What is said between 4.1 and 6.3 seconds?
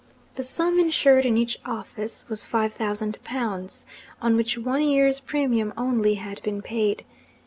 on which one year's premium only